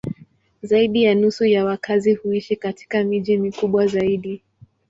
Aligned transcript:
Zaidi 0.63 1.03
ya 1.03 1.15
nusu 1.15 1.45
ya 1.45 1.65
wakazi 1.65 2.13
huishi 2.13 2.55
katika 2.55 3.03
miji 3.03 3.37
mikubwa 3.37 3.87
zaidi. 3.87 4.41